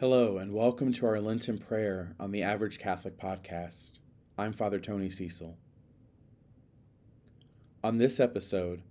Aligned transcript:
Hello, 0.00 0.38
and 0.38 0.52
welcome 0.52 0.92
to 0.94 1.06
our 1.06 1.20
Lenten 1.20 1.56
prayer 1.56 2.16
on 2.18 2.32
the 2.32 2.42
Average 2.42 2.80
Catholic 2.80 3.16
Podcast. 3.16 3.92
I'm 4.36 4.52
Father 4.52 4.80
Tony 4.80 5.08
Cecil. 5.08 5.56
On 7.84 7.96
this 7.96 8.18
episode, 8.18 8.82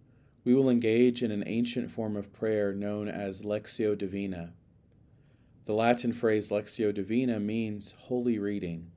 we 0.46 0.54
will 0.54 0.70
engage 0.70 1.22
in 1.22 1.30
an 1.30 1.44
ancient 1.46 1.92
form 1.92 2.16
of 2.16 2.32
prayer 2.32 2.74
known 2.74 3.10
as 3.10 3.42
Lectio 3.42 3.98
Divina. 3.98 4.54
The 5.66 5.74
Latin 5.74 6.14
phrase 6.14 6.50
Lectio 6.50 6.94
Divina 6.94 7.38
means 7.38 7.96
holy 7.98 8.40
reading. 8.40 8.90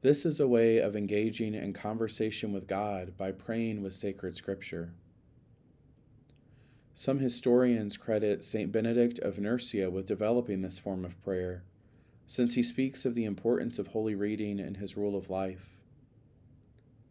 This 0.00 0.26
is 0.26 0.40
a 0.40 0.48
way 0.48 0.78
of 0.78 0.96
engaging 0.96 1.54
in 1.54 1.72
conversation 1.72 2.52
with 2.52 2.66
God 2.66 3.16
by 3.16 3.30
praying 3.30 3.80
with 3.80 3.92
sacred 3.92 4.34
scripture. 4.34 4.92
Some 6.96 7.18
historians 7.18 7.96
credit 7.96 8.44
St. 8.44 8.70
Benedict 8.70 9.18
of 9.18 9.40
Nursia 9.40 9.90
with 9.90 10.06
developing 10.06 10.62
this 10.62 10.78
form 10.78 11.04
of 11.04 11.20
prayer, 11.24 11.64
since 12.24 12.54
he 12.54 12.62
speaks 12.62 13.04
of 13.04 13.16
the 13.16 13.24
importance 13.24 13.80
of 13.80 13.88
holy 13.88 14.14
reading 14.14 14.60
in 14.60 14.76
his 14.76 14.96
rule 14.96 15.16
of 15.16 15.28
life. 15.28 15.80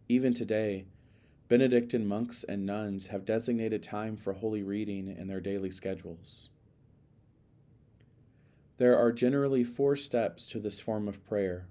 Even 0.08 0.34
today, 0.34 0.86
Benedictine 1.50 2.08
monks 2.08 2.46
and 2.46 2.66
nuns 2.66 3.08
have 3.08 3.26
designated 3.26 3.84
time 3.84 4.16
for 4.16 4.32
holy 4.32 4.64
reading 4.64 5.14
in 5.20 5.28
their 5.28 5.42
daily 5.42 5.70
schedules. 5.70 6.50
There 8.78 8.98
are 8.98 9.12
generally 9.12 9.66
four 9.66 9.98
steps 9.98 10.46
to 10.48 10.60
this 10.60 10.80
form 10.80 11.10
of 11.10 11.26
prayer. 11.26 11.68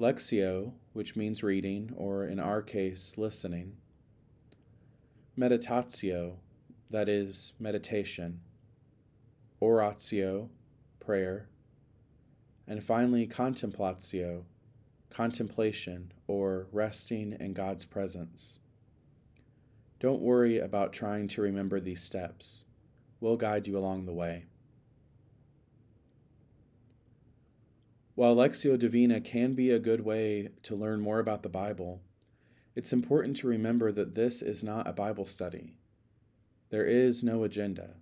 Lectio, 0.00 0.72
which 0.92 1.14
means 1.14 1.44
reading, 1.44 1.94
or 1.96 2.24
in 2.24 2.40
our 2.40 2.62
case, 2.62 3.14
listening. 3.16 3.76
Meditatio, 5.38 6.34
that 6.90 7.08
is, 7.08 7.52
meditation, 7.58 8.40
oratio, 9.60 10.50
prayer, 10.98 11.48
and 12.66 12.82
finally, 12.82 13.26
contemplatio, 13.26 14.42
contemplation, 15.10 16.12
or 16.26 16.66
resting 16.72 17.36
in 17.40 17.52
God's 17.52 17.84
presence. 17.84 18.58
Don't 19.98 20.22
worry 20.22 20.58
about 20.58 20.92
trying 20.92 21.28
to 21.28 21.42
remember 21.42 21.80
these 21.80 22.02
steps. 22.02 22.64
We'll 23.20 23.36
guide 23.36 23.66
you 23.66 23.76
along 23.76 24.06
the 24.06 24.12
way. 24.12 24.46
While 28.14 28.36
Lectio 28.36 28.78
Divina 28.78 29.20
can 29.20 29.54
be 29.54 29.70
a 29.70 29.78
good 29.78 30.00
way 30.00 30.48
to 30.64 30.76
learn 30.76 31.00
more 31.00 31.20
about 31.20 31.42
the 31.42 31.48
Bible, 31.48 32.00
it's 32.74 32.92
important 32.92 33.36
to 33.38 33.48
remember 33.48 33.92
that 33.92 34.14
this 34.14 34.42
is 34.42 34.62
not 34.62 34.86
a 34.86 34.92
Bible 34.92 35.26
study. 35.26 35.74
There 36.70 36.86
is 36.86 37.24
no 37.24 37.42
agenda. 37.42 37.96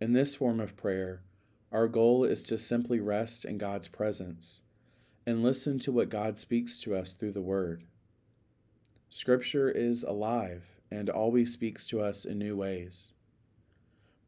In 0.00 0.12
this 0.12 0.36
form 0.36 0.60
of 0.60 0.76
prayer, 0.76 1.22
our 1.72 1.88
goal 1.88 2.22
is 2.22 2.44
to 2.44 2.56
simply 2.56 3.00
rest 3.00 3.44
in 3.44 3.58
God's 3.58 3.88
presence 3.88 4.62
and 5.26 5.42
listen 5.42 5.80
to 5.80 5.90
what 5.90 6.08
God 6.08 6.38
speaks 6.38 6.78
to 6.82 6.94
us 6.94 7.14
through 7.14 7.32
the 7.32 7.42
Word. 7.42 7.82
Scripture 9.10 9.68
is 9.68 10.04
alive 10.04 10.80
and 10.88 11.10
always 11.10 11.52
speaks 11.52 11.88
to 11.88 12.00
us 12.00 12.24
in 12.24 12.38
new 12.38 12.56
ways. 12.56 13.12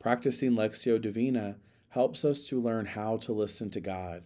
Practicing 0.01 0.51
Lectio 0.53 1.01
Divina 1.01 1.59
helps 1.91 2.25
us 2.25 2.43
to 2.49 2.61
learn 2.61 2.85
how 2.85 3.17
to 3.19 3.33
listen 3.33 3.71
to 3.71 3.81
God. 3.81 4.25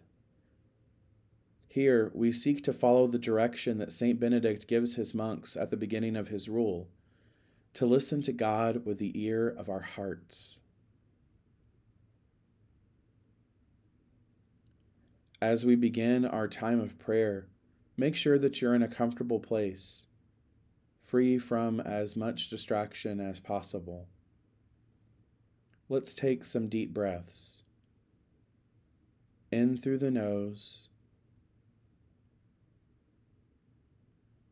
Here, 1.67 2.11
we 2.15 2.33
seek 2.33 2.65
to 2.65 2.73
follow 2.73 3.07
the 3.07 3.19
direction 3.19 3.77
that 3.79 3.93
St. 3.93 4.19
Benedict 4.19 4.67
gives 4.67 4.95
his 4.95 5.15
monks 5.15 5.59
at 5.59 5.69
the 5.69 5.77
beginning 5.77 6.17
of 6.17 6.29
his 6.29 6.49
rule 6.49 6.89
to 7.79 7.87
listen 7.87 8.21
to 8.21 8.33
God 8.33 8.85
with 8.85 8.99
the 8.99 9.13
ear 9.15 9.55
of 9.57 9.71
our 9.71 9.79
hearts. 9.79 10.61
As 15.41 15.65
we 15.65 15.77
begin 15.77 16.25
our 16.25 16.49
time 16.49 16.81
of 16.81 16.99
prayer, 16.99 17.47
make 17.97 18.17
sure 18.17 18.37
that 18.37 18.61
you're 18.61 18.75
in 18.75 18.83
a 18.83 18.89
comfortable 18.89 19.39
place, 19.39 20.07
free 21.07 21.39
from 21.39 21.79
as 21.79 22.17
much 22.17 22.49
distraction 22.49 23.21
as 23.21 23.39
possible. 23.39 24.09
Let's 25.89 26.15
take 26.15 26.45
some 26.45 26.69
deep 26.69 26.93
breaths. 26.93 27.63
In 29.53 29.77
through 29.79 29.99
the 29.99 30.11
nose 30.11 30.89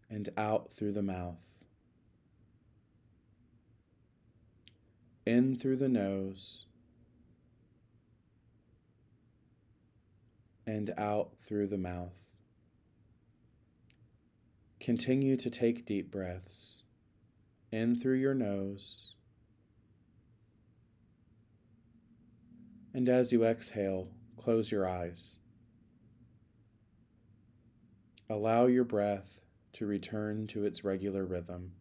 and 0.08 0.28
out 0.36 0.72
through 0.72 0.92
the 0.92 1.02
mouth. 1.02 1.55
In 5.26 5.56
through 5.56 5.76
the 5.76 5.88
nose 5.88 6.66
and 10.66 10.92
out 10.96 11.30
through 11.42 11.66
the 11.66 11.78
mouth. 11.78 12.14
Continue 14.80 15.36
to 15.36 15.50
take 15.50 15.84
deep 15.84 16.10
breaths 16.10 16.84
in 17.72 17.96
through 17.96 18.16
your 18.16 18.34
nose. 18.34 19.14
And 22.94 23.08
as 23.08 23.32
you 23.32 23.44
exhale, 23.44 24.08
close 24.36 24.70
your 24.70 24.88
eyes. 24.88 25.38
Allow 28.30 28.66
your 28.66 28.84
breath 28.84 29.40
to 29.74 29.86
return 29.86 30.46
to 30.48 30.64
its 30.64 30.82
regular 30.82 31.24
rhythm. 31.24 31.72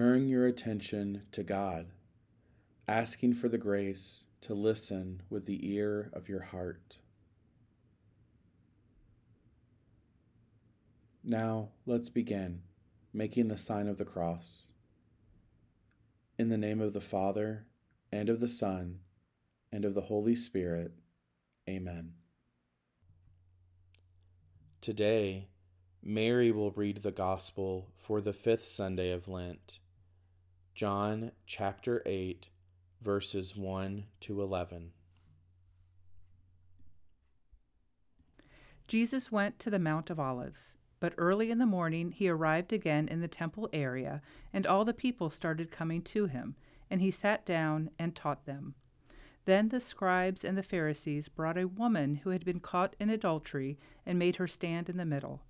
Turn 0.00 0.30
your 0.30 0.46
attention 0.46 1.24
to 1.32 1.42
God, 1.42 1.88
asking 2.88 3.34
for 3.34 3.50
the 3.50 3.58
grace 3.58 4.24
to 4.40 4.54
listen 4.54 5.20
with 5.28 5.44
the 5.44 5.74
ear 5.74 6.08
of 6.14 6.26
your 6.26 6.40
heart. 6.40 6.96
Now, 11.22 11.68
let's 11.84 12.08
begin 12.08 12.62
making 13.12 13.48
the 13.48 13.58
sign 13.58 13.88
of 13.88 13.98
the 13.98 14.06
cross. 14.06 14.72
In 16.38 16.48
the 16.48 16.56
name 16.56 16.80
of 16.80 16.94
the 16.94 17.02
Father, 17.02 17.66
and 18.10 18.30
of 18.30 18.40
the 18.40 18.48
Son, 18.48 19.00
and 19.70 19.84
of 19.84 19.92
the 19.92 20.00
Holy 20.00 20.34
Spirit. 20.34 20.94
Amen. 21.68 22.14
Today, 24.80 25.48
Mary 26.02 26.50
will 26.50 26.70
read 26.70 27.02
the 27.02 27.12
Gospel 27.12 27.92
for 27.98 28.22
the 28.22 28.32
fifth 28.32 28.66
Sunday 28.66 29.12
of 29.12 29.28
Lent. 29.28 29.79
John 30.74 31.32
chapter 31.46 32.02
8, 32.06 32.46
verses 33.02 33.56
1 33.56 34.04
to 34.20 34.40
11. 34.40 34.92
Jesus 38.88 39.30
went 39.30 39.58
to 39.58 39.70
the 39.70 39.78
Mount 39.78 40.10
of 40.10 40.18
Olives, 40.18 40.76
but 40.98 41.12
early 41.18 41.50
in 41.50 41.58
the 41.58 41.66
morning 41.66 42.12
he 42.12 42.28
arrived 42.28 42.72
again 42.72 43.08
in 43.08 43.20
the 43.20 43.28
temple 43.28 43.68
area, 43.72 44.22
and 44.52 44.66
all 44.66 44.84
the 44.84 44.94
people 44.94 45.28
started 45.28 45.70
coming 45.70 46.02
to 46.02 46.26
him, 46.26 46.56
and 46.88 47.00
he 47.00 47.10
sat 47.10 47.44
down 47.44 47.90
and 47.98 48.16
taught 48.16 48.46
them. 48.46 48.74
Then 49.44 49.68
the 49.68 49.80
scribes 49.80 50.44
and 50.44 50.56
the 50.56 50.62
Pharisees 50.62 51.28
brought 51.28 51.58
a 51.58 51.68
woman 51.68 52.16
who 52.16 52.30
had 52.30 52.44
been 52.44 52.60
caught 52.60 52.96
in 52.98 53.10
adultery 53.10 53.78
and 54.06 54.18
made 54.18 54.36
her 54.36 54.46
stand 54.46 54.88
in 54.88 54.96
the 54.96 55.04
middle. 55.04 55.42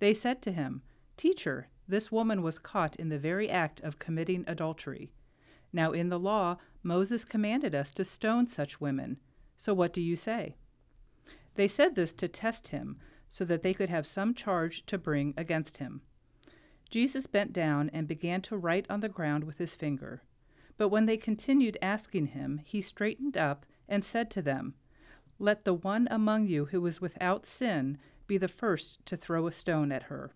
They 0.00 0.12
said 0.12 0.42
to 0.42 0.52
him, 0.52 0.82
Teacher, 1.16 1.68
this 1.88 2.10
woman 2.10 2.42
was 2.42 2.58
caught 2.58 2.96
in 2.96 3.08
the 3.08 3.18
very 3.18 3.48
act 3.48 3.80
of 3.80 3.98
committing 3.98 4.44
adultery. 4.46 5.12
Now, 5.72 5.92
in 5.92 6.08
the 6.08 6.18
law, 6.18 6.56
Moses 6.82 7.24
commanded 7.24 7.74
us 7.74 7.90
to 7.92 8.04
stone 8.04 8.46
such 8.46 8.80
women. 8.80 9.18
So 9.56 9.74
what 9.74 9.92
do 9.92 10.00
you 10.00 10.16
say? 10.16 10.56
They 11.54 11.68
said 11.68 11.94
this 11.94 12.12
to 12.14 12.28
test 12.28 12.68
him, 12.68 12.98
so 13.28 13.44
that 13.44 13.62
they 13.62 13.74
could 13.74 13.88
have 13.88 14.06
some 14.06 14.34
charge 14.34 14.86
to 14.86 14.98
bring 14.98 15.34
against 15.36 15.78
him. 15.78 16.02
Jesus 16.90 17.26
bent 17.26 17.52
down 17.52 17.90
and 17.92 18.06
began 18.06 18.40
to 18.42 18.56
write 18.56 18.86
on 18.88 19.00
the 19.00 19.08
ground 19.08 19.44
with 19.44 19.58
his 19.58 19.74
finger. 19.74 20.22
But 20.76 20.88
when 20.88 21.06
they 21.06 21.16
continued 21.16 21.78
asking 21.82 22.26
him, 22.26 22.60
he 22.64 22.80
straightened 22.80 23.36
up 23.36 23.66
and 23.88 24.04
said 24.04 24.30
to 24.32 24.42
them, 24.42 24.74
Let 25.38 25.64
the 25.64 25.74
one 25.74 26.06
among 26.10 26.46
you 26.46 26.66
who 26.66 26.84
is 26.86 27.00
without 27.00 27.46
sin 27.46 27.98
be 28.26 28.38
the 28.38 28.48
first 28.48 29.04
to 29.06 29.16
throw 29.16 29.46
a 29.46 29.52
stone 29.52 29.90
at 29.90 30.04
her. 30.04 30.32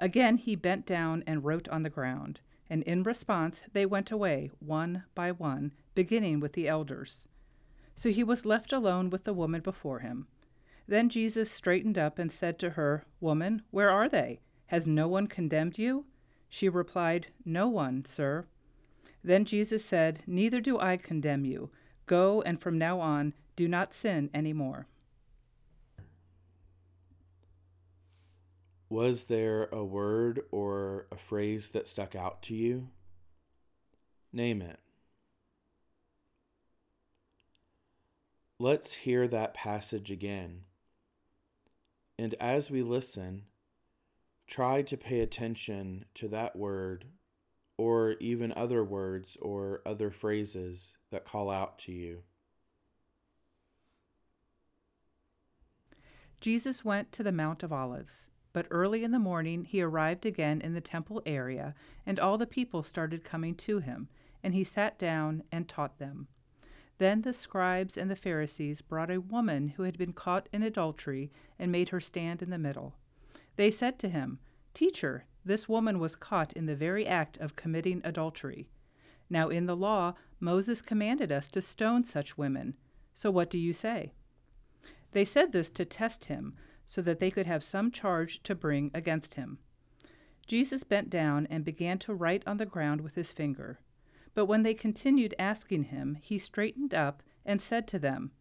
Again 0.00 0.38
he 0.38 0.56
bent 0.56 0.86
down 0.86 1.22
and 1.26 1.44
wrote 1.44 1.68
on 1.68 1.82
the 1.82 1.90
ground, 1.90 2.40
and 2.70 2.82
in 2.84 3.02
response 3.02 3.60
they 3.74 3.84
went 3.84 4.10
away, 4.10 4.50
one 4.58 5.04
by 5.14 5.30
one, 5.30 5.72
beginning 5.94 6.40
with 6.40 6.54
the 6.54 6.66
elders. 6.66 7.26
So 7.94 8.08
he 8.08 8.24
was 8.24 8.46
left 8.46 8.72
alone 8.72 9.10
with 9.10 9.24
the 9.24 9.34
woman 9.34 9.60
before 9.60 9.98
him. 9.98 10.26
Then 10.88 11.10
Jesus 11.10 11.50
straightened 11.50 11.98
up 11.98 12.18
and 12.18 12.32
said 12.32 12.58
to 12.60 12.70
her, 12.70 13.04
Woman, 13.20 13.62
where 13.70 13.90
are 13.90 14.08
they? 14.08 14.40
Has 14.68 14.86
no 14.86 15.06
one 15.06 15.26
condemned 15.26 15.78
you? 15.78 16.06
She 16.48 16.68
replied, 16.68 17.26
No 17.44 17.68
one, 17.68 18.06
sir. 18.06 18.46
Then 19.22 19.44
Jesus 19.44 19.84
said, 19.84 20.20
Neither 20.26 20.62
do 20.62 20.80
I 20.80 20.96
condemn 20.96 21.44
you. 21.44 21.70
Go, 22.06 22.40
and 22.42 22.58
from 22.58 22.78
now 22.78 23.00
on, 23.00 23.34
do 23.54 23.68
not 23.68 23.92
sin 23.92 24.30
any 24.32 24.54
more. 24.54 24.86
was 28.90 29.26
there 29.26 29.68
a 29.70 29.84
word 29.84 30.42
or 30.50 31.06
a 31.12 31.16
phrase 31.16 31.70
that 31.70 31.86
stuck 31.86 32.16
out 32.16 32.42
to 32.42 32.54
you? 32.54 32.88
Name 34.32 34.60
it. 34.60 34.80
Let's 38.58 38.92
hear 38.92 39.28
that 39.28 39.54
passage 39.54 40.10
again. 40.10 40.64
And 42.18 42.34
as 42.34 42.70
we 42.70 42.82
listen, 42.82 43.44
try 44.48 44.82
to 44.82 44.96
pay 44.96 45.20
attention 45.20 46.04
to 46.16 46.28
that 46.28 46.56
word 46.56 47.06
or 47.78 48.16
even 48.20 48.52
other 48.54 48.84
words 48.84 49.38
or 49.40 49.80
other 49.86 50.10
phrases 50.10 50.98
that 51.10 51.24
call 51.24 51.48
out 51.48 51.78
to 51.78 51.92
you. 51.92 52.24
Jesus 56.40 56.84
went 56.84 57.12
to 57.12 57.22
the 57.22 57.32
Mount 57.32 57.62
of 57.62 57.72
Olives 57.72 58.28
but 58.52 58.66
early 58.70 59.04
in 59.04 59.10
the 59.10 59.18
morning 59.18 59.64
he 59.64 59.82
arrived 59.82 60.26
again 60.26 60.60
in 60.60 60.74
the 60.74 60.80
temple 60.80 61.22
area, 61.24 61.74
and 62.04 62.18
all 62.18 62.38
the 62.38 62.46
people 62.46 62.82
started 62.82 63.24
coming 63.24 63.54
to 63.54 63.78
him, 63.78 64.08
and 64.42 64.54
he 64.54 64.64
sat 64.64 64.98
down 64.98 65.42
and 65.52 65.68
taught 65.68 65.98
them. 65.98 66.26
Then 66.98 67.22
the 67.22 67.32
scribes 67.32 67.96
and 67.96 68.10
the 68.10 68.16
Pharisees 68.16 68.82
brought 68.82 69.10
a 69.10 69.20
woman 69.20 69.68
who 69.68 69.84
had 69.84 69.96
been 69.96 70.12
caught 70.12 70.48
in 70.52 70.62
adultery 70.62 71.30
and 71.58 71.72
made 71.72 71.88
her 71.88 72.00
stand 72.00 72.42
in 72.42 72.50
the 72.50 72.58
middle. 72.58 72.94
They 73.56 73.70
said 73.70 73.98
to 74.00 74.08
him, 74.08 74.38
Teacher, 74.74 75.24
this 75.44 75.68
woman 75.68 75.98
was 75.98 76.14
caught 76.14 76.52
in 76.52 76.66
the 76.66 76.76
very 76.76 77.06
act 77.06 77.38
of 77.38 77.56
committing 77.56 78.02
adultery. 78.04 78.68
Now 79.30 79.48
in 79.48 79.66
the 79.66 79.76
law, 79.76 80.14
Moses 80.38 80.82
commanded 80.82 81.32
us 81.32 81.48
to 81.48 81.62
stone 81.62 82.04
such 82.04 82.36
women. 82.36 82.76
So 83.14 83.30
what 83.30 83.48
do 83.48 83.58
you 83.58 83.72
say? 83.72 84.12
They 85.12 85.24
said 85.24 85.52
this 85.52 85.70
to 85.70 85.84
test 85.84 86.26
him, 86.26 86.54
so 86.90 87.00
that 87.00 87.20
they 87.20 87.30
could 87.30 87.46
have 87.46 87.62
some 87.62 87.92
charge 87.92 88.42
to 88.42 88.52
bring 88.52 88.90
against 88.92 89.34
him. 89.34 89.58
Jesus 90.48 90.82
bent 90.82 91.08
down 91.08 91.46
and 91.48 91.64
began 91.64 92.00
to 92.00 92.12
write 92.12 92.42
on 92.48 92.56
the 92.56 92.66
ground 92.66 93.00
with 93.00 93.14
his 93.14 93.30
finger. 93.30 93.78
But 94.34 94.46
when 94.46 94.64
they 94.64 94.74
continued 94.74 95.32
asking 95.38 95.84
him, 95.84 96.18
he 96.20 96.36
straightened 96.36 96.92
up 96.92 97.22
and 97.46 97.62
said 97.62 97.86
to 97.86 98.00
them, 98.00 98.32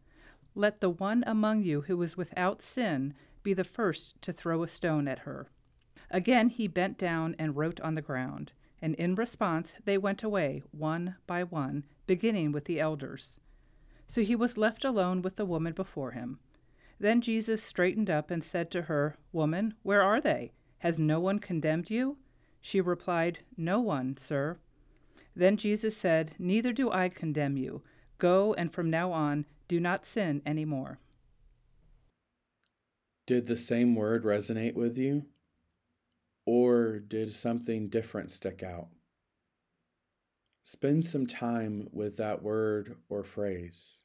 Let 0.55 0.81
the 0.81 0.89
one 0.89 1.23
among 1.27 1.61
you 1.61 1.81
who 1.81 2.01
is 2.01 2.17
without 2.17 2.63
sin 2.63 3.13
be 3.43 3.53
the 3.53 3.63
first 3.63 4.19
to 4.23 4.33
throw 4.33 4.63
a 4.63 4.67
stone 4.67 5.07
at 5.07 5.19
her. 5.19 5.51
Again 6.09 6.49
he 6.49 6.67
bent 6.67 6.97
down 6.97 7.35
and 7.37 7.55
wrote 7.55 7.79
on 7.81 7.93
the 7.93 8.01
ground, 8.01 8.53
and 8.81 8.95
in 8.95 9.13
response 9.13 9.75
they 9.85 9.99
went 9.99 10.23
away, 10.23 10.63
one 10.71 11.17
by 11.27 11.43
one, 11.43 11.85
beginning 12.07 12.51
with 12.51 12.65
the 12.65 12.79
elders. 12.79 13.37
So 14.07 14.23
he 14.23 14.35
was 14.35 14.57
left 14.57 14.83
alone 14.83 15.21
with 15.21 15.35
the 15.35 15.45
woman 15.45 15.73
before 15.73 16.13
him. 16.13 16.39
Then 16.99 17.21
Jesus 17.21 17.63
straightened 17.63 18.09
up 18.09 18.29
and 18.29 18.43
said 18.43 18.69
to 18.71 18.83
her, 18.83 19.15
Woman, 19.31 19.75
where 19.83 20.01
are 20.01 20.19
they? 20.19 20.51
Has 20.79 20.99
no 20.99 21.19
one 21.19 21.39
condemned 21.39 21.89
you? 21.89 22.17
She 22.61 22.81
replied, 22.81 23.39
No 23.55 23.79
one, 23.79 24.17
sir. 24.17 24.57
Then 25.35 25.55
Jesus 25.55 25.95
said, 25.95 26.35
Neither 26.37 26.73
do 26.73 26.91
I 26.91 27.07
condemn 27.07 27.55
you. 27.55 27.81
Go, 28.17 28.53
and 28.53 28.73
from 28.73 28.89
now 28.89 29.13
on, 29.13 29.45
do 29.69 29.79
not 29.79 30.05
sin 30.05 30.41
any 30.45 30.65
more. 30.65 30.99
Did 33.25 33.45
the 33.45 33.55
same 33.55 33.95
word 33.95 34.23
resonate 34.23 34.73
with 34.73 34.97
you? 34.97 35.25
Or 36.45 36.99
did 36.99 37.31
something 37.33 37.87
different 37.87 38.31
stick 38.31 38.63
out? 38.63 38.87
Spend 40.63 41.05
some 41.05 41.27
time 41.27 41.87
with 41.91 42.17
that 42.17 42.43
word 42.43 42.97
or 43.07 43.23
phrase. 43.23 44.03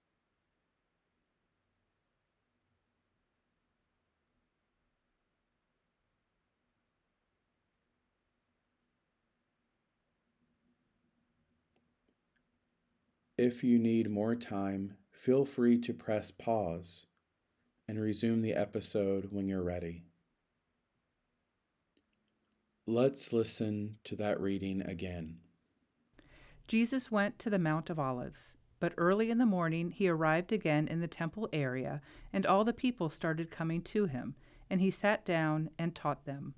If 13.36 13.64
you 13.64 13.80
need 13.80 14.08
more 14.08 14.36
time, 14.36 14.94
feel 15.10 15.44
free 15.44 15.78
to 15.78 15.92
press 15.92 16.30
pause 16.30 17.06
and 17.88 18.00
resume 18.00 18.42
the 18.42 18.54
episode 18.54 19.28
when 19.32 19.48
you're 19.48 19.64
ready. 19.64 20.04
Let's 22.86 23.32
listen 23.32 23.96
to 24.04 24.14
that 24.16 24.40
reading 24.40 24.82
again. 24.82 25.38
Jesus 26.68 27.10
went 27.10 27.38
to 27.40 27.50
the 27.50 27.58
Mount 27.58 27.90
of 27.90 27.98
Olives, 27.98 28.54
but 28.78 28.94
early 28.96 29.30
in 29.30 29.38
the 29.38 29.46
morning 29.46 29.90
he 29.90 30.08
arrived 30.08 30.52
again 30.52 30.86
in 30.86 31.00
the 31.00 31.08
temple 31.08 31.48
area, 31.52 32.00
and 32.32 32.46
all 32.46 32.62
the 32.62 32.72
people 32.72 33.10
started 33.10 33.50
coming 33.50 33.82
to 33.82 34.06
him, 34.06 34.36
and 34.70 34.80
he 34.80 34.92
sat 34.92 35.24
down 35.24 35.70
and 35.76 35.92
taught 35.94 36.24
them. 36.24 36.54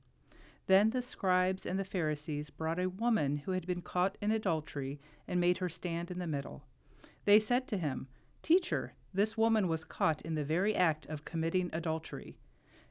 Then 0.67 0.91
the 0.91 1.03
scribes 1.03 1.65
and 1.65 1.79
the 1.79 1.85
Pharisees 1.85 2.51
brought 2.51 2.81
a 2.81 2.89
woman 2.89 3.39
who 3.39 3.53
had 3.53 3.67
been 3.67 3.83
caught 3.83 4.19
in 4.21 4.31
adultery 4.31 5.01
and 5.29 5.41
made 5.41 5.59
her 5.59 5.69
stand 5.69 6.11
in 6.11 6.19
the 6.19 6.27
middle. 6.27 6.65
They 7.25 7.39
said 7.39 7.69
to 7.69 7.79
him, 7.79 8.09
Teacher, 8.43 8.95
this 9.15 9.37
woman 9.37 9.69
was 9.69 9.85
caught 9.85 10.23
in 10.23 10.35
the 10.35 10.45
very 10.45 10.75
act 10.75 11.07
of 11.07 11.25
committing 11.25 11.71
adultery. 11.73 12.37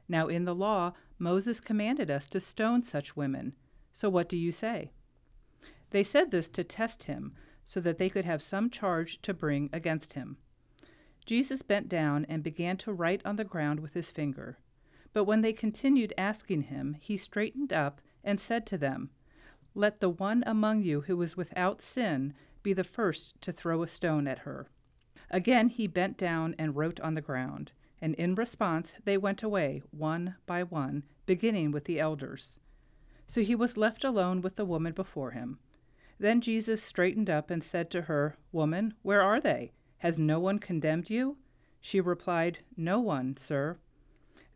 Now 0.08 0.28
in 0.28 0.44
the 0.44 0.54
law, 0.54 0.92
Moses 1.18 1.60
commanded 1.60 2.10
us 2.10 2.26
to 2.28 2.40
stone 2.40 2.82
such 2.82 3.16
women. 3.16 3.54
So 3.92 4.08
what 4.08 4.28
do 4.28 4.36
you 4.36 4.52
say? 4.52 4.90
They 5.90 6.02
said 6.02 6.30
this 6.30 6.48
to 6.50 6.64
test 6.64 7.04
him, 7.04 7.32
so 7.64 7.80
that 7.80 7.98
they 7.98 8.08
could 8.08 8.24
have 8.24 8.42
some 8.42 8.70
charge 8.70 9.20
to 9.22 9.34
bring 9.34 9.68
against 9.72 10.12
him. 10.12 10.36
Jesus 11.24 11.62
bent 11.62 11.88
down 11.88 12.24
and 12.28 12.42
began 12.42 12.76
to 12.78 12.92
write 12.92 13.22
on 13.24 13.36
the 13.36 13.44
ground 13.44 13.80
with 13.80 13.94
his 13.94 14.10
finger. 14.10 14.58
But 15.16 15.24
when 15.24 15.40
they 15.40 15.54
continued 15.54 16.12
asking 16.18 16.64
him, 16.64 16.98
he 17.00 17.16
straightened 17.16 17.72
up 17.72 18.02
and 18.22 18.38
said 18.38 18.66
to 18.66 18.76
them, 18.76 19.08
Let 19.74 20.00
the 20.00 20.10
one 20.10 20.44
among 20.46 20.82
you 20.82 21.00
who 21.00 21.22
is 21.22 21.38
without 21.38 21.80
sin 21.80 22.34
be 22.62 22.74
the 22.74 22.84
first 22.84 23.40
to 23.40 23.50
throw 23.50 23.82
a 23.82 23.88
stone 23.88 24.28
at 24.28 24.40
her. 24.40 24.68
Again 25.30 25.70
he 25.70 25.86
bent 25.86 26.18
down 26.18 26.54
and 26.58 26.76
wrote 26.76 27.00
on 27.00 27.14
the 27.14 27.22
ground, 27.22 27.72
and 27.98 28.14
in 28.16 28.34
response 28.34 28.92
they 29.06 29.16
went 29.16 29.42
away, 29.42 29.82
one 29.90 30.34
by 30.44 30.62
one, 30.62 31.02
beginning 31.24 31.70
with 31.70 31.86
the 31.86 31.98
elders. 31.98 32.58
So 33.26 33.40
he 33.40 33.54
was 33.54 33.78
left 33.78 34.04
alone 34.04 34.42
with 34.42 34.56
the 34.56 34.66
woman 34.66 34.92
before 34.92 35.30
him. 35.30 35.58
Then 36.18 36.42
Jesus 36.42 36.82
straightened 36.82 37.30
up 37.30 37.48
and 37.48 37.64
said 37.64 37.90
to 37.92 38.02
her, 38.02 38.36
Woman, 38.52 38.92
where 39.00 39.22
are 39.22 39.40
they? 39.40 39.72
Has 40.00 40.18
no 40.18 40.38
one 40.38 40.58
condemned 40.58 41.08
you? 41.08 41.38
She 41.80 42.02
replied, 42.02 42.58
No 42.76 43.00
one, 43.00 43.38
sir. 43.38 43.78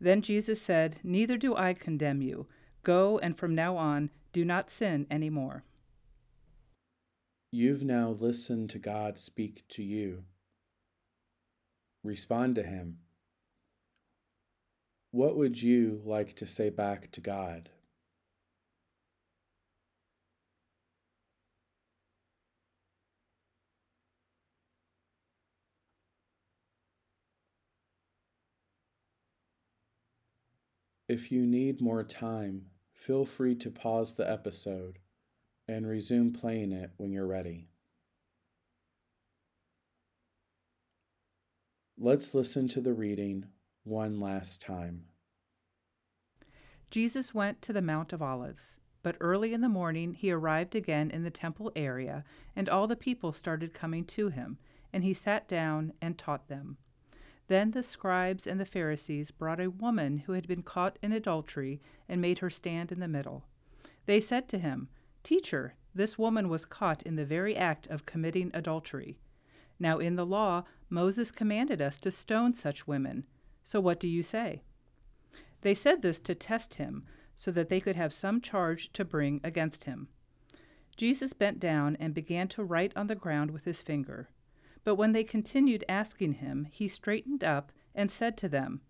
Then 0.01 0.23
Jesus 0.23 0.59
said, 0.59 0.97
Neither 1.03 1.37
do 1.37 1.55
I 1.55 1.75
condemn 1.75 2.23
you. 2.23 2.47
Go, 2.81 3.19
and 3.19 3.37
from 3.37 3.53
now 3.53 3.77
on, 3.77 4.09
do 4.33 4.43
not 4.43 4.71
sin 4.71 5.05
any 5.11 5.29
more. 5.29 5.63
You've 7.51 7.83
now 7.83 8.09
listened 8.09 8.71
to 8.71 8.79
God 8.79 9.19
speak 9.19 9.63
to 9.69 9.83
you. 9.83 10.23
Respond 12.03 12.55
to 12.55 12.63
Him. 12.63 12.97
What 15.11 15.37
would 15.37 15.61
you 15.61 16.01
like 16.03 16.33
to 16.37 16.47
say 16.47 16.71
back 16.71 17.11
to 17.11 17.21
God? 17.21 17.69
If 31.11 31.29
you 31.29 31.45
need 31.45 31.81
more 31.81 32.05
time, 32.05 32.67
feel 32.93 33.25
free 33.25 33.53
to 33.55 33.69
pause 33.69 34.13
the 34.13 34.31
episode 34.31 34.97
and 35.67 35.85
resume 35.85 36.31
playing 36.31 36.71
it 36.71 36.91
when 36.95 37.11
you're 37.11 37.27
ready. 37.27 37.67
Let's 41.97 42.33
listen 42.33 42.69
to 42.69 42.79
the 42.79 42.93
reading 42.93 43.43
one 43.83 44.21
last 44.21 44.61
time. 44.61 45.03
Jesus 46.89 47.33
went 47.33 47.61
to 47.63 47.73
the 47.73 47.81
Mount 47.81 48.13
of 48.13 48.21
Olives, 48.21 48.77
but 49.03 49.17
early 49.19 49.53
in 49.53 49.59
the 49.59 49.67
morning 49.67 50.13
he 50.13 50.31
arrived 50.31 50.75
again 50.75 51.11
in 51.11 51.23
the 51.23 51.29
temple 51.29 51.73
area, 51.75 52.23
and 52.55 52.69
all 52.69 52.87
the 52.87 52.95
people 52.95 53.33
started 53.33 53.73
coming 53.73 54.05
to 54.05 54.29
him, 54.29 54.59
and 54.93 55.03
he 55.03 55.13
sat 55.13 55.49
down 55.49 55.91
and 56.01 56.17
taught 56.17 56.47
them. 56.47 56.77
Then 57.51 57.71
the 57.71 57.83
scribes 57.83 58.47
and 58.47 58.61
the 58.61 58.65
Pharisees 58.65 59.29
brought 59.29 59.59
a 59.59 59.69
woman 59.69 60.19
who 60.19 60.31
had 60.31 60.47
been 60.47 60.63
caught 60.63 60.97
in 61.01 61.11
adultery 61.11 61.81
and 62.07 62.21
made 62.21 62.39
her 62.39 62.49
stand 62.49 62.93
in 62.93 63.01
the 63.01 63.09
middle. 63.09 63.43
They 64.05 64.21
said 64.21 64.47
to 64.47 64.57
him, 64.57 64.87
Teacher, 65.21 65.75
this 65.93 66.17
woman 66.17 66.47
was 66.47 66.63
caught 66.63 67.03
in 67.03 67.17
the 67.17 67.25
very 67.25 67.57
act 67.57 67.87
of 67.87 68.05
committing 68.05 68.51
adultery. 68.53 69.17
Now 69.79 69.99
in 69.99 70.15
the 70.15 70.25
law, 70.25 70.63
Moses 70.89 71.29
commanded 71.29 71.81
us 71.81 71.97
to 71.97 72.09
stone 72.09 72.53
such 72.53 72.87
women. 72.87 73.25
So 73.65 73.81
what 73.81 73.99
do 73.99 74.07
you 74.07 74.23
say? 74.23 74.61
They 75.59 75.73
said 75.73 76.01
this 76.01 76.21
to 76.21 76.33
test 76.33 76.75
him, 76.75 77.03
so 77.35 77.51
that 77.51 77.67
they 77.67 77.81
could 77.81 77.97
have 77.97 78.13
some 78.13 78.39
charge 78.39 78.93
to 78.93 79.03
bring 79.03 79.41
against 79.43 79.83
him. 79.83 80.07
Jesus 80.95 81.33
bent 81.33 81.59
down 81.59 81.97
and 81.99 82.13
began 82.13 82.47
to 82.47 82.63
write 82.63 82.93
on 82.95 83.07
the 83.07 83.13
ground 83.15 83.51
with 83.51 83.65
his 83.65 83.81
finger. 83.81 84.29
But 84.83 84.95
when 84.95 85.11
they 85.11 85.23
continued 85.23 85.83
asking 85.87 86.33
him, 86.33 86.67
he 86.71 86.87
straightened 86.87 87.43
up 87.43 87.71
and 87.93 88.09
said 88.09 88.37
to 88.37 88.49
them, 88.49 88.81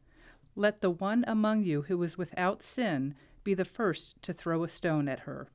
Let 0.55 0.81
the 0.81 0.89
one 0.89 1.25
among 1.27 1.63
you 1.63 1.83
who 1.83 2.01
is 2.03 2.17
without 2.17 2.63
sin 2.63 3.15
be 3.43 3.53
the 3.53 3.65
first 3.65 4.21
to 4.23 4.33
throw 4.33 4.63
a 4.63 4.69
stone 4.69 5.07
at 5.07 5.21
her. 5.21 5.49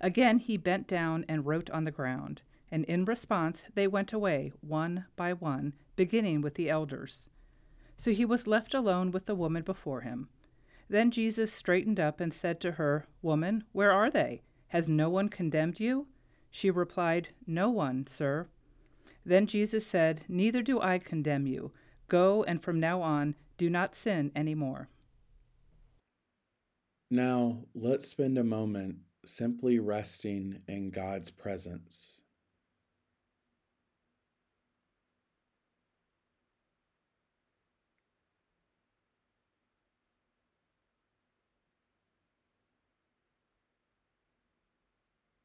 Again 0.00 0.38
he 0.38 0.56
bent 0.56 0.86
down 0.86 1.24
and 1.28 1.46
wrote 1.46 1.70
on 1.70 1.84
the 1.84 1.90
ground, 1.90 2.42
and 2.70 2.84
in 2.84 3.04
response 3.04 3.64
they 3.74 3.86
went 3.86 4.12
away, 4.12 4.52
one 4.60 5.06
by 5.16 5.32
one, 5.32 5.74
beginning 5.96 6.40
with 6.40 6.54
the 6.54 6.70
elders. 6.70 7.28
So 7.96 8.12
he 8.12 8.24
was 8.24 8.46
left 8.46 8.74
alone 8.74 9.10
with 9.10 9.26
the 9.26 9.34
woman 9.34 9.62
before 9.62 10.00
him. 10.00 10.28
Then 10.88 11.10
Jesus 11.10 11.52
straightened 11.52 12.00
up 12.00 12.18
and 12.18 12.34
said 12.34 12.60
to 12.60 12.72
her, 12.72 13.06
Woman, 13.22 13.64
where 13.72 13.92
are 13.92 14.10
they? 14.10 14.42
Has 14.68 14.88
no 14.88 15.08
one 15.10 15.28
condemned 15.28 15.78
you? 15.78 16.08
She 16.50 16.70
replied, 16.70 17.28
No 17.46 17.70
one, 17.70 18.06
sir. 18.06 18.48
Then 19.24 19.46
Jesus 19.46 19.86
said, 19.86 20.22
Neither 20.28 20.62
do 20.62 20.80
I 20.80 20.98
condemn 20.98 21.46
you. 21.46 21.72
Go, 22.08 22.42
and 22.44 22.62
from 22.62 22.80
now 22.80 23.02
on, 23.02 23.34
do 23.58 23.68
not 23.70 23.94
sin 23.94 24.32
any 24.34 24.54
more. 24.54 24.88
Now, 27.10 27.64
let's 27.74 28.06
spend 28.06 28.38
a 28.38 28.44
moment 28.44 28.96
simply 29.24 29.78
resting 29.78 30.62
in 30.66 30.90
God's 30.90 31.30
presence. 31.30 32.22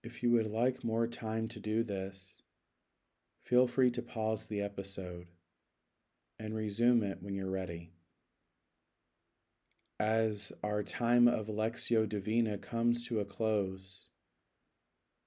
If 0.03 0.21
you 0.21 0.29
would 0.33 0.45
like 0.51 0.83
more 0.83 1.07
time 1.07 1.47
to 1.47 1.59
do 1.59 1.83
this, 1.83 2.43
feel 3.45 3.67
free 3.67 3.91
to 3.91 4.01
pause 4.01 4.47
the 4.47 4.59
episode 4.61 5.27
and 6.39 6.55
resume 6.55 7.03
it 7.03 7.19
when 7.21 7.35
you're 7.35 7.49
ready. 7.49 7.91
As 9.99 10.51
our 10.63 10.81
time 10.81 11.27
of 11.27 11.47
Lectio 11.47 12.09
Divina 12.09 12.57
comes 12.57 13.07
to 13.07 13.19
a 13.19 13.25
close, 13.25 14.09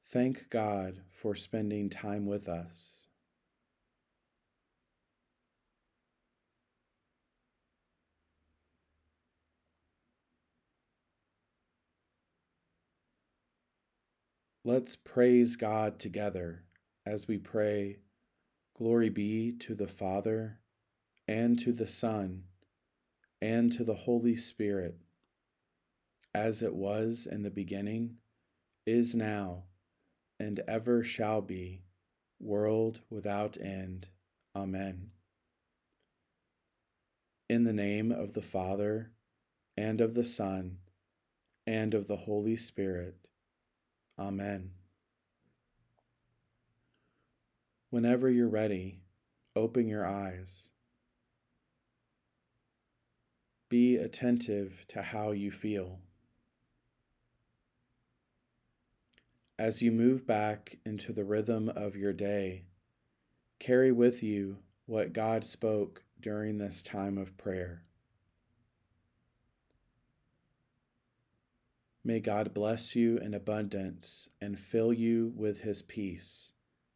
thank 0.07 0.51
God 0.51 1.01
for 1.13 1.35
spending 1.37 1.89
time 1.89 2.27
with 2.27 2.49
us. 2.49 3.07
Let's 14.65 14.97
praise 14.97 15.57
God 15.57 15.99
together 15.99 16.65
as 17.07 17.27
we 17.27 17.39
pray, 17.39 18.01
Glory 18.79 19.09
be 19.09 19.51
to 19.59 19.75
the 19.75 19.89
Father, 19.89 20.61
and 21.27 21.59
to 21.59 21.73
the 21.73 21.89
Son, 21.89 22.45
and 23.43 23.73
to 23.73 23.83
the 23.83 23.97
Holy 23.97 24.37
Spirit, 24.37 24.97
as 26.33 26.63
it 26.63 26.73
was 26.73 27.27
in 27.29 27.43
the 27.43 27.51
beginning, 27.51 28.19
is 28.87 29.17
now, 29.17 29.65
and 30.39 30.61
ever 30.69 31.03
shall 31.03 31.43
be, 31.43 31.83
world 32.39 33.01
without 33.11 33.61
end. 33.61 34.07
Amen. 34.55 35.11
In 37.49 37.65
the 37.65 37.73
name 37.73 38.13
of 38.13 38.33
the 38.33 38.43
Father, 38.43 39.11
and 39.77 40.01
of 40.01 40.15
the 40.15 40.25
Son, 40.25 40.79
and 41.67 41.95
of 41.95 42.07
the 42.07 42.17
Holy 42.17 42.57
Spirit. 42.57 43.17
Amen. 44.21 44.71
Whenever 47.91 48.29
you're 48.29 48.49
ready, 48.49 49.01
open 49.57 49.89
your 49.89 50.07
eyes. 50.07 50.69
Be 53.71 53.97
attentive 53.97 54.85
to 54.89 55.01
how 55.01 55.31
you 55.31 55.51
feel. 55.51 55.99
As 59.59 59.81
you 59.81 59.91
move 59.91 60.27
back 60.27 60.77
into 60.85 61.15
the 61.15 61.25
rhythm 61.25 61.71
of 61.71 61.97
your 61.97 62.13
day, 62.13 62.67
carry 63.59 63.91
with 63.91 64.23
you 64.23 64.59
what 64.85 65.15
God 65.15 65.47
spoke 65.47 66.03
during 66.21 66.59
this 66.59 66.83
time 66.83 67.17
of 67.17 67.39
prayer. 67.39 67.85
May 72.05 72.21
God 72.21 72.53
bless 72.53 72.95
you 72.95 73.17
in 73.17 73.33
abundance 73.33 74.29
and 74.43 74.59
fill 74.59 74.93
you 74.93 75.33
with 75.35 75.61
his 75.61 75.81
peace 75.81 76.53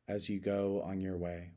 as 0.09 0.29
you 0.29 0.41
go 0.41 0.83
on 0.83 1.01
your 1.01 1.17
way. 1.17 1.51